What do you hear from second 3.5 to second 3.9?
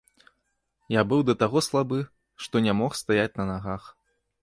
нагах.